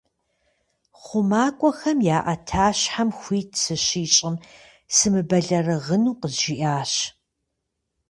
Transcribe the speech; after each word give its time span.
ХъумакӀуэхэм 1.03 1.97
я 2.17 2.19
Ӏэтащхьэм 2.25 3.09
хуит 3.19 3.49
сыщищӀым, 3.61 4.35
сымыбэлэрыгъыну 4.95 6.19
къызжиӀащ. 6.21 6.93